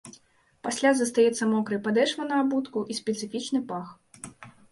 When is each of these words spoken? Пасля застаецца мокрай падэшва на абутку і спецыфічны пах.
Пасля 0.67 0.91
застаецца 1.01 1.49
мокрай 1.51 1.81
падэшва 1.87 2.25
на 2.31 2.41
абутку 2.45 2.79
і 2.93 2.97
спецыфічны 3.03 3.59
пах. 3.73 3.87